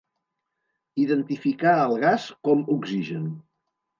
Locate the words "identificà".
1.03-1.75